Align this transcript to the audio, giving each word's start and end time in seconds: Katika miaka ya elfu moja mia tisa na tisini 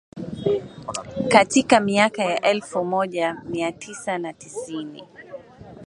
Katika 1.27 1.79
miaka 1.79 2.23
ya 2.23 2.41
elfu 2.41 2.83
moja 2.85 3.33
mia 3.45 3.71
tisa 3.71 4.17
na 4.17 4.33
tisini 4.33 5.03